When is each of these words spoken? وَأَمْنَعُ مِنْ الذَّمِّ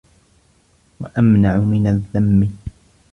وَأَمْنَعُ 0.99 1.57
مِنْ 1.59 1.87
الذَّمِّ 1.87 2.49